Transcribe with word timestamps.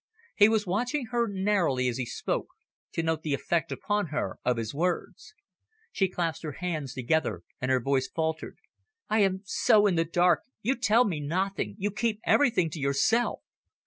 He 0.35 0.49
was 0.49 0.65
watching 0.65 1.05
her 1.11 1.27
narrowly 1.27 1.87
as 1.87 1.97
he 1.97 2.07
spoke, 2.07 2.47
to 2.93 3.03
note 3.03 3.21
the 3.21 3.35
effect 3.35 3.71
upon 3.71 4.07
her 4.07 4.39
of 4.43 4.57
his 4.57 4.73
words. 4.73 5.35
She 5.91 6.09
clasped 6.09 6.41
her 6.41 6.53
hands 6.53 6.95
together 6.95 7.43
and 7.61 7.69
her 7.69 7.79
voice 7.79 8.07
faltered. 8.07 8.57
"I 9.09 9.19
am 9.19 9.41
so 9.45 9.85
in 9.85 9.97
the 9.97 10.03
dark, 10.05 10.41
you 10.63 10.75
tell 10.75 11.05
me 11.05 11.19
nothing, 11.19 11.75
you 11.77 11.91
keep 11.91 12.19
everything 12.23 12.71
to 12.71 12.79
yourself." 12.79 13.41